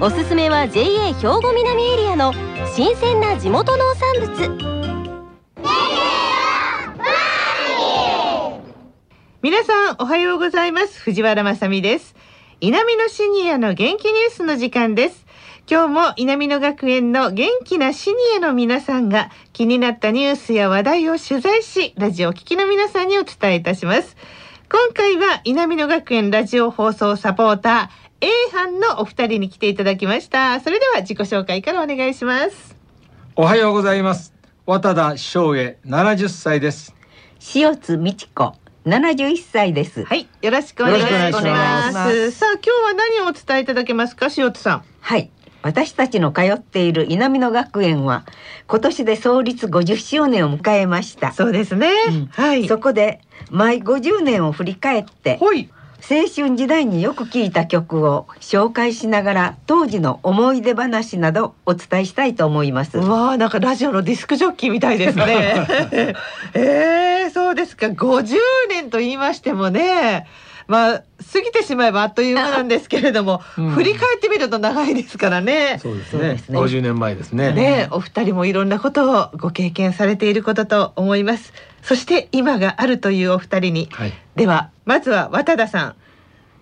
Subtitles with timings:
[0.00, 2.32] おすすめは JA 兵庫南エリアの
[2.74, 4.74] 新鮮な地元農産物。
[9.42, 11.00] 皆さんおはようございます。
[11.00, 12.14] 藤原まさです。
[12.60, 15.26] 南のシニアの元気ニュースの時間です。
[15.70, 24.16] 今日も南野学園の元気なシニアの皆さんが気になったニュースや話題を取材しラジオを聴きの皆さんにお伝えいたします。
[24.70, 30.58] 今回は南野学園ラジオ放送サポーター A 班のお二人に来ていただきました。
[30.60, 32.74] それでは自己紹介からお願いします。
[33.36, 34.32] おはようございます。
[34.64, 36.94] 渡田翔英70歳です。
[37.54, 38.54] 塩津美智子
[38.86, 40.04] 71歳です。
[40.06, 42.30] はいよろしくお願いします。
[42.30, 44.28] さあ今日は何をお伝えいただけますか？
[44.34, 44.84] 塩津さん。
[45.00, 45.30] はい。
[45.60, 48.24] 私たちの通っている南野学園は
[48.66, 51.32] 今年で創立50周年を迎えました。
[51.32, 52.68] そうですね、うん、はい。
[52.68, 55.68] そこで毎50年を振り返ってはい
[56.10, 62.98] 青春時代によく聴いた曲を紹介しながら当時の思い出話などお伝えしたいと思います。
[62.98, 65.66] わあなんかラジオのディスクジョッキーみたいですね。
[66.52, 67.86] えー、そうですか。
[67.86, 68.36] 50
[68.68, 70.26] 年と言いましてもね
[70.66, 75.78] まあ過ぎてしまえばあっという間なんですけれども、うん、振り返ってみると長いですからね。
[75.80, 76.40] そうですね。
[76.50, 77.52] 五十、年前ですね。
[77.52, 81.52] ね、お二人もいろんなことをご経験されていることと思います。
[81.82, 85.94] そして今があるというお二人に、はい、ではまずは渡田さん。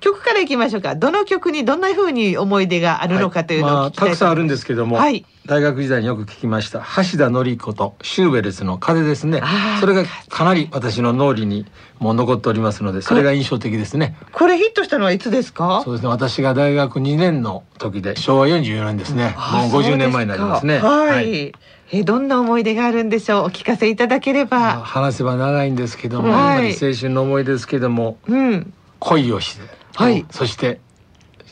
[0.03, 0.95] 曲からいきましょうか。
[0.95, 9.41] どの曲にどんな風に思い出があるのかというのを、はいまあ、たくさんあるんですけども、はい、大学時代によく聞きました橋田紀子とシューベルスの風ですね。
[9.81, 11.65] それがかなり私の脳裏に
[12.00, 14.16] もう残っておりますので、それが印象的ですね。
[14.32, 15.82] これヒットしたのはいつですか？
[15.84, 16.09] そうですね。
[16.09, 19.37] 私が大学2年の時で昭和44年ですね。
[19.71, 20.78] もう50年前になりますね。
[20.78, 21.53] はい、はい
[21.94, 23.44] えどんな思い出があるんでしょう？
[23.44, 30.80] お聞かせいただければ、まあ、話せば長いんですけども、はい、青春の思い出ですけども、うん、恋をしてはい、そして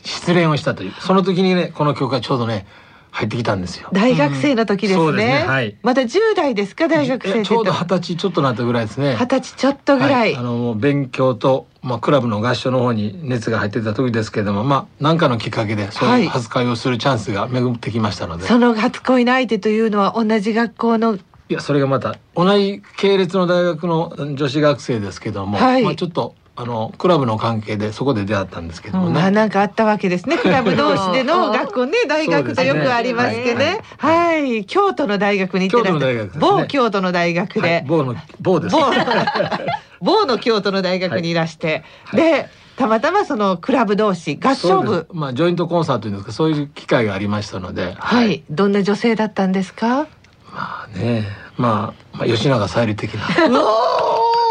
[0.03, 2.65] 失恋をしたというその時にねこの曲がちょうどね
[3.11, 3.89] 入ってきたんですよ。
[3.91, 5.05] 大学生の時ですね。
[5.05, 5.77] うん、すねはい。
[5.83, 9.17] まだ10代ですか大学生ちょうど二十歳ちょっとなったぐらいですね。
[9.19, 10.11] 二十歳ちょっとぐらい。
[10.11, 18.45] はい、あの勉強とまあクラブの合唱の方に熱が入ってた時ですけども、まあ何かのきっかけでそういう初恋をするチャンスが巡ってきましたので。
[18.45, 21.15] その初恋の相手というのは同じ学校の。
[21.15, 30.37] いやそれがまた同じ系列の大学の女子学生ですけども、はい、まあちょっとあのクラブの関係でそこで出会ったんですけどもね、うん、なんかあったわけですね。
[30.41, 38.75] クラブ同士での学校ね大学とよくありましてね、はい、はい、京都の大学に行ってらっしゃる、ね、某京都の大学で、はい、某の某です
[40.01, 40.25] 某。
[40.25, 45.07] の京都の大学にいらして、でたまたまそのクラブ同士合唱部。
[45.13, 47.95] まあジョイントコンサートというんですかそういう機会がありましたので。
[47.97, 50.07] はい、どんな女性だったんですか？
[50.51, 51.27] まあね。
[51.57, 53.21] まあ、まあ、吉永小百合的な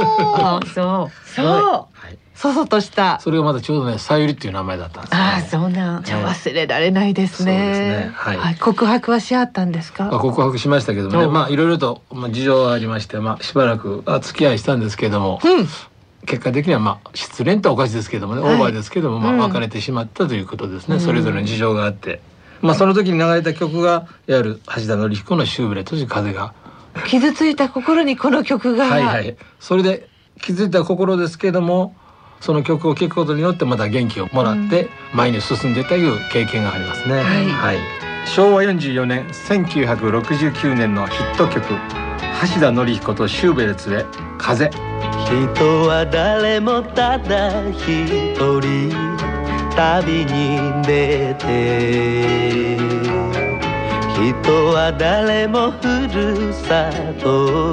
[0.02, 1.34] あ そう。
[1.34, 2.00] そう。
[2.40, 3.20] そそとした。
[3.20, 6.00] それがまだちょうどねさゆりっていう名前だったんです、ね、ああそうな。
[6.02, 8.10] じゃ忘れられないですね、ね。
[8.14, 11.26] はい、はい、告白はし合ったんですか、まあ、告白しましたけどもね。
[11.26, 15.68] まあいろいろと、まあ、事情がありましてまあしばらく付き合いしたんですけども、うん、
[16.24, 22.22] 結果的にはまあ失恋とおかしいですけどもね、はい、オーバーですけども、まあ、別れてしまったということですね、うん、それぞれの事情があって、
[22.62, 26.54] まあその時に流れた曲がいわゆる橋田紀彦の「シューブレット」という風が
[27.06, 28.86] 傷ついた心にこの曲が。
[28.86, 29.36] はいはい。
[29.58, 30.08] それで
[30.40, 31.94] 気づいた心ですけども
[32.40, 37.78] その曲を聴くことによってまた元気をもらって前に進んでいたという経験がありますね、はい、はい、
[38.26, 41.66] 昭和44年1969年のヒット曲
[42.54, 44.06] 橋田紀彦とシューベルツで
[44.38, 44.70] 「風」
[45.30, 48.90] 人は誰もただ一人
[49.76, 53.09] 旅に出て
[54.20, 57.72] 人は誰もふるさと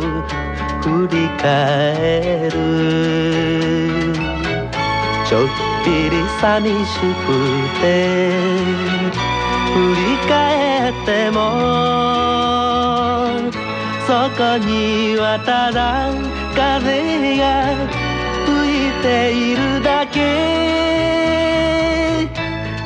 [0.81, 2.55] 振り返る。
[5.27, 5.47] ちょっ
[5.83, 7.35] ぴり寂しく
[7.81, 7.83] て
[9.73, 11.35] 振り返っても
[14.07, 16.13] そこにはただ
[16.55, 17.75] 風が
[18.45, 20.96] 吹いているだけ。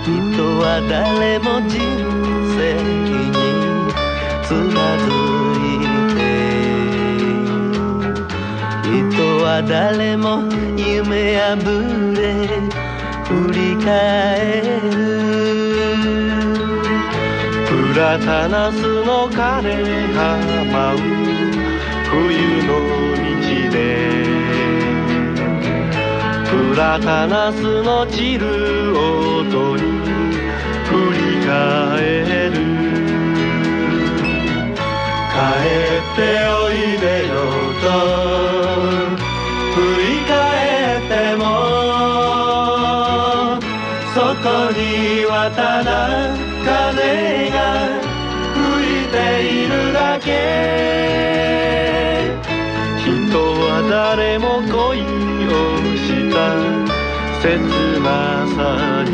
[0.04, 0.10] 人
[0.60, 1.78] は誰も人
[2.58, 3.38] 生に
[4.44, 5.06] つまず
[5.58, 5.70] い
[6.16, 6.20] て
[8.84, 8.92] 人
[9.44, 10.42] は誰も
[10.76, 11.56] 夢破
[12.18, 12.20] れ
[13.26, 14.92] 振り返る。
[17.68, 18.76] プラタナス
[19.06, 20.26] の枯葉
[20.72, 21.00] 舞う
[22.10, 22.91] 冬の
[26.52, 28.46] プラタナスの散る
[28.94, 29.84] 音に
[30.84, 31.52] 振り返
[32.50, 32.60] る。
[35.32, 36.20] 帰って
[36.50, 37.32] おいでよ
[37.82, 37.86] と。
[39.76, 40.30] 振り返
[40.98, 41.42] っても。
[44.14, 44.80] そこに
[45.26, 45.90] はただ
[46.66, 47.56] 風が
[48.56, 48.60] 吹
[49.04, 50.30] いているだけ。
[53.00, 53.08] 人
[53.40, 55.00] は誰も恋
[55.48, 55.50] を
[55.96, 56.56] した
[57.42, 57.60] 切
[58.00, 59.12] なさに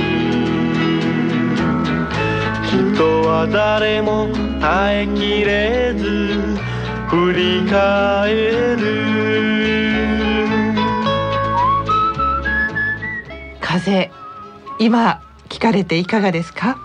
[2.67, 4.29] 人は誰も
[4.61, 6.57] 耐えきれず
[7.07, 8.33] 振り返
[8.75, 8.85] る。
[13.61, 14.11] 風
[14.79, 16.77] 今聞かれていかがですか？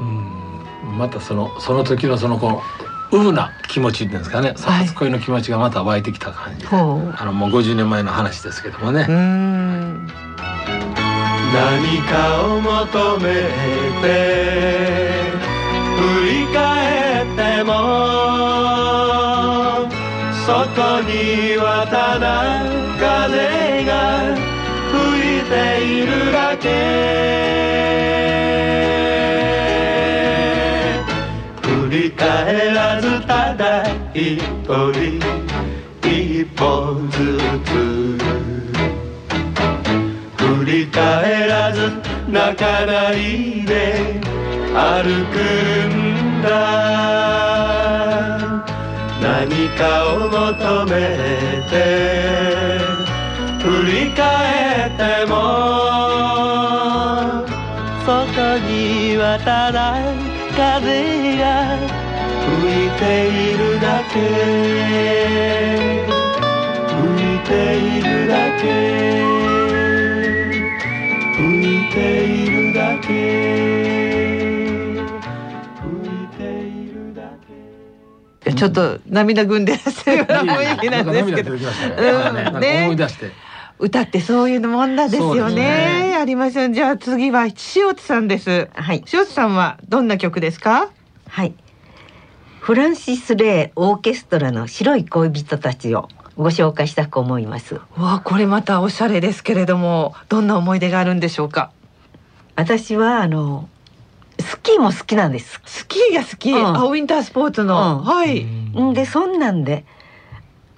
[0.00, 2.62] うんまたそのその時のそのこ
[3.12, 6.66] のウブな気持ちっていうんですかね、初恋の気持ちがまた湧いてきた感じ。
[6.66, 6.76] で、あ
[7.24, 10.06] のもう50年前の話ですけどもね、何
[12.02, 13.48] かを求め
[14.02, 14.06] て
[15.96, 17.72] 振り返っても
[20.44, 22.26] そこにはただ
[22.98, 23.90] 風が
[24.92, 25.54] 吹いて
[25.84, 26.55] いるだけ
[34.18, 35.20] 一人
[36.02, 37.68] 一歩ずつ
[40.38, 41.92] 振り返らず
[42.26, 44.18] 泣かないで
[44.72, 45.36] 歩く
[45.92, 46.48] んだ
[49.20, 50.92] 何かを求め
[51.68, 51.74] て
[53.60, 54.24] 振り返
[54.88, 55.34] っても
[58.06, 60.00] そこにはただ
[60.56, 62.05] 風が
[62.64, 64.14] いているだけ。
[66.88, 68.64] 吹いているだけ。
[71.36, 71.38] 吹
[71.78, 73.06] いているだけ。
[75.82, 77.20] 吹いているだ
[78.44, 78.52] け。
[78.52, 81.54] ちょっと涙ぐんでらっしゃるような雰囲気なんですけど。
[82.60, 82.84] ね。
[82.84, 83.30] 思い出して、
[83.78, 85.54] 歌ってそういうもんなんですよね。
[86.10, 86.16] ね。
[86.16, 87.52] ありませんじゃあ次は塩
[87.94, 88.68] 津さんです。
[88.74, 89.04] はい。
[89.12, 90.88] 塩津さんはどんな曲ですか？
[91.28, 91.54] はい
[92.66, 97.76] フランシス・レイオーケストラの白い恋人たちをご紹介したく思います。
[97.76, 101.70] わあこれまたおしゃれですけれどもどんな思い出があるんでしょうか？
[102.56, 103.68] 私はあの
[104.40, 105.60] スキーも好きなんです。
[105.64, 106.66] スキーが好き、うん。
[106.76, 108.04] あウィンタースポーツの、うん。
[108.04, 108.92] はい、ん。
[108.94, 109.84] でそんなんで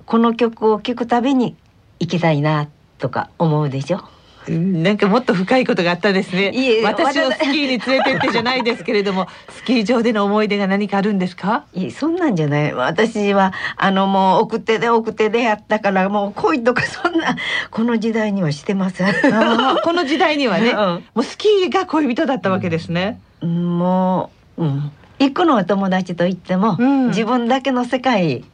[0.05, 1.57] この曲を聴くたびに
[2.01, 2.69] 行きたいな
[2.99, 4.07] とか思うでしょ？
[4.51, 6.53] なんかもっと深いことがあったですね。
[6.85, 11.65] 私をスキーに連れてってじゃないですけれども スキー場での思い出が何かあるんですか？
[11.75, 12.73] いえそんなんじゃない。
[12.75, 17.37] 私はあのもう奥手で奥手でやったからもう恋とかそんな
[17.71, 19.13] この時代にはしてません。
[19.85, 20.77] この時代にはね、うん。
[20.77, 27.09] もうスキーが恋人だったわけですね、もう、うん、行くのは友達と言っても、うん。
[27.09, 28.45] 自分だけの世界、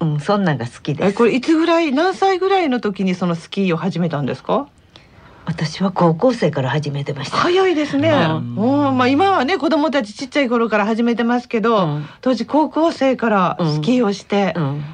[0.00, 1.10] うん、そんなんが好きです。
[1.10, 4.66] えこれいつぐらい何歳ぐらいの時にそのスキーを始めたんですか？
[5.46, 8.54] 私は高校生から始めてました、早いですね、うん。
[8.98, 12.06] まあ、今はね子供たちちっちゃい頃から始めてますけど、うん。
[12.20, 14.84] 当時高校生からスキーをして、うん。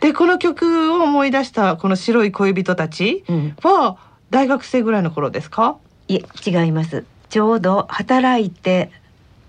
[0.00, 3.98] でこの曲を思い出したこの白い恋人たちうん、は
[4.30, 5.76] 大学生ぐらいの頃ですか？
[6.08, 7.04] いえ違います。
[7.28, 8.90] ちょうど働いて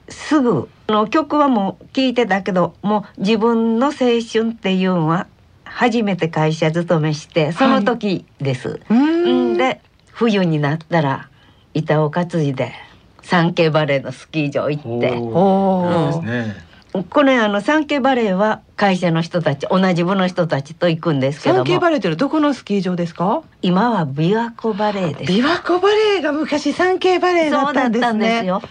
[0.10, 5.28] すぐあの曲はもう聴いてたけどもう自分の青春っていうのは
[5.64, 9.58] 初めて会社勤めしてその時です、うーん。
[9.58, 9.82] で
[10.20, 11.30] 冬になったら
[11.74, 12.74] 板を担いで
[13.22, 15.12] サンケイバレーのスキー場行って。
[15.18, 16.54] おそうー。
[17.10, 23.44] これあのサンケイバレーは会社の人たち同じ部の人たちと行くんですけサンどもケイバレーというのはどこのスキー場ですか？
[23.62, 25.32] 今は琵琶湖バレーです。
[25.32, 28.02] 琵琶湖バレーが昔サンケイバレーだそうだっったんですね。
[28.02, 28.62] たんですよ。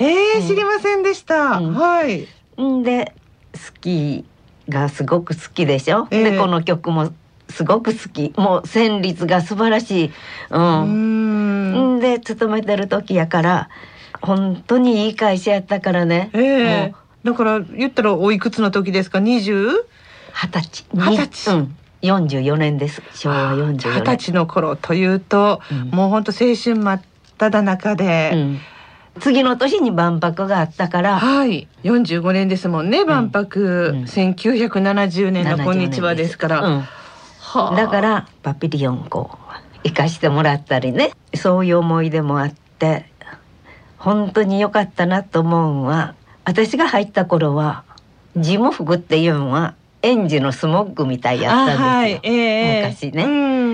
[0.00, 0.46] えー、うん。
[0.46, 1.74] 知りませんでした、うん。
[1.74, 2.28] はい。
[2.60, 3.14] んで
[3.54, 6.30] スキーがすごく好きでしょ、ええ。
[6.32, 7.14] でこの曲も
[7.50, 8.32] すごく好き。
[8.36, 10.10] もう旋律が素晴らしい、う
[10.50, 11.94] うーん。
[11.94, 12.00] ん、ん。
[12.00, 13.68] で勤めてる時やから
[14.20, 16.30] 本当にいい会社やったからね。
[16.32, 16.88] ええ。
[16.90, 16.94] もう。
[17.24, 19.20] だから言ったらおいくつの時ですか？
[19.20, 19.70] 二十？
[20.32, 20.84] 二十歳。
[20.94, 21.54] 二十歳。
[21.56, 23.02] うん、44年です。
[23.14, 25.90] 昭和44二十年歳の頃というと、うん。
[25.90, 27.02] もう本当青春真っ
[27.38, 28.60] 只中で、うん、
[29.20, 31.18] 次の年に万博があったから。
[31.18, 31.66] はい。
[31.84, 34.02] 45年ですもんね万博、うん。
[34.04, 36.84] 1970年の「こんにちは」ですから、うん
[37.48, 37.76] はあ。
[37.76, 41.12] だからパピリオンこう行かしてもらったりね。
[41.34, 43.06] そういう思い出もあって
[43.96, 46.14] 本当に良かったなと思うのは
[46.44, 47.84] 私が入った頃は
[48.36, 52.20] 事務服っていうのは園児のスモッグみたいやったんですよ、はい。
[52.22, 53.24] えー昔ね。
[53.24, 53.28] う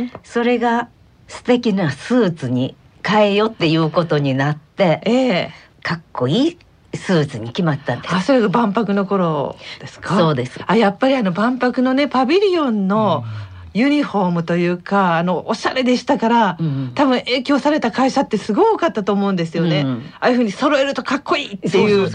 [0.04, 0.12] ん。
[0.22, 0.88] それが
[1.28, 2.74] 素敵なスーツに
[3.06, 5.52] 変えようっていうことになってええ
[5.82, 6.58] かっこいい
[6.94, 8.14] スーツに決まったんです。
[8.14, 10.16] あそれが万博の頃ですか？
[10.16, 10.60] そうです。
[10.66, 13.24] あやっぱりあの万博のねパビリオンの
[13.74, 22.08] ユニフォームというかあのおしゃれでしたから、うん多分影響された会社ってすごい多かったと思うんですよね、うんああいうふうに揃えるとかっこいいっていう。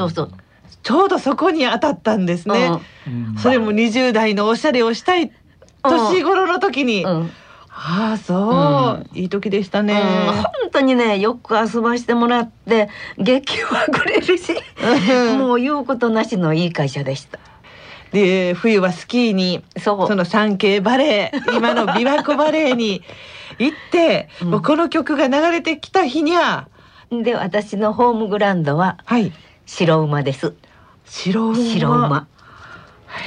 [0.82, 2.72] ちょうどそこに当たったんですね、
[3.06, 3.36] うん。
[3.38, 5.32] それも20代のおしゃれをしたい
[5.84, 7.12] 年頃の時に、うん。
[7.12, 7.32] うん
[7.82, 10.34] ああそう、いい時でしたね、うん。
[10.34, 14.54] 本当にねよく遊ばしてもらって激はくれるし。
[15.38, 17.40] もう言うことなしのいい会社でした
[18.12, 23.04] で冬はスキーにその産経バレー今の琵琶湖バレーに
[23.58, 24.52] 行って、うん。
[24.52, 26.68] もうこの曲が流れてきた日には
[27.12, 29.32] で私のホームグラウンドははい。
[29.66, 30.54] 白馬です。
[31.06, 31.56] 白馬。
[31.56, 32.28] 白馬。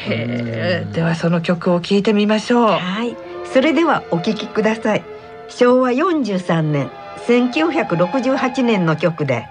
[0.06, 2.70] へえではその曲を聴いてみましょう。
[2.70, 3.16] はい。
[3.52, 5.04] それではお聴きください。
[5.48, 6.90] 昭和43年
[7.26, 9.46] 1968年の曲で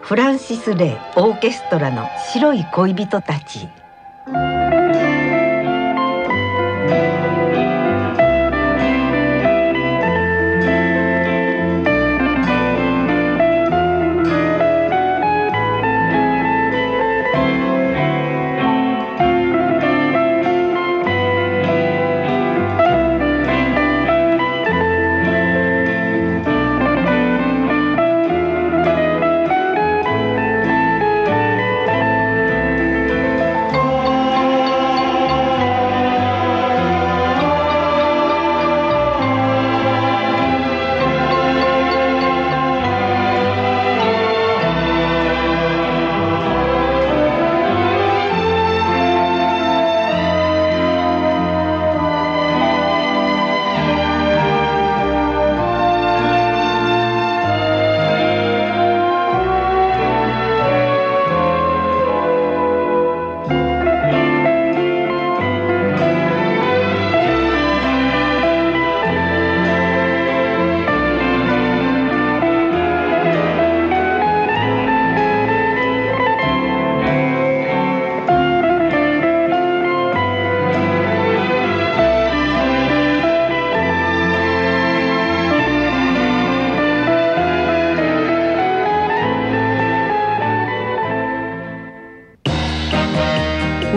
[0.00, 3.68] フランシス・レイオーケストラの白い恋人たち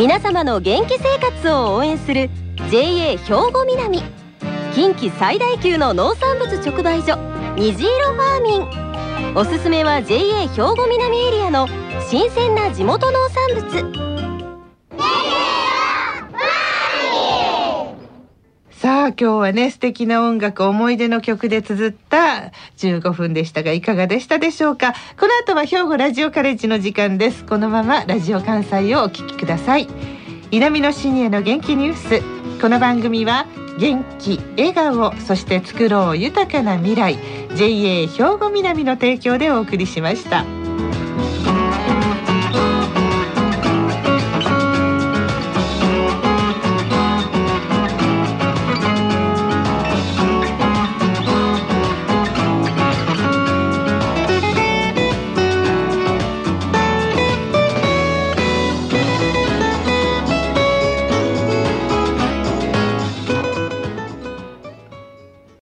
[0.08, 2.30] 皆様の元気生活を応援する
[2.72, 4.02] JA 兵庫南。
[4.74, 7.18] 近畿最大級の農産物直売所
[7.58, 9.36] 虹色ファーミン。
[9.36, 11.68] おすすめは JA 兵庫南エリアの
[12.10, 14.17] 新鮮な地元農産物。
[19.08, 24.94] あ今日はね素敵な音楽思い出の曲で綴った15分でしたがいかがでしたでしょうか？
[25.20, 27.46] この後は兵庫ラジオカレッジの時間です。
[27.46, 29.88] このままラジオ関西をお聞きください。
[30.52, 32.62] 南のシニアの元気ニュース。
[32.62, 33.46] この番組は
[33.80, 37.18] 元気笑顔そして作ろう豊かな未来。
[37.56, 40.67] JA 兵庫南の提供でお送りしました。